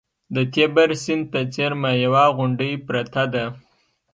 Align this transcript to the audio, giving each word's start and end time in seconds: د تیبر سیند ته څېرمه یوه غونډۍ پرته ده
د 0.35 0.37
تیبر 0.53 0.89
سیند 1.03 1.23
ته 1.31 1.39
څېرمه 1.53 1.91
یوه 2.05 2.23
غونډۍ 2.35 2.73
پرته 2.87 3.23
ده 3.33 3.45